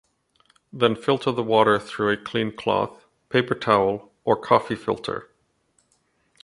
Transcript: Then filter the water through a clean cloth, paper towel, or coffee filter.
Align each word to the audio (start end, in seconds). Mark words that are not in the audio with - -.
Then 0.73 0.95
filter 0.95 1.31
the 1.31 1.43
water 1.43 1.77
through 1.77 2.09
a 2.09 2.17
clean 2.17 2.53
cloth, 2.55 3.05
paper 3.29 3.53
towel, 3.53 4.11
or 4.25 4.35
coffee 4.35 4.73
filter. 4.73 5.29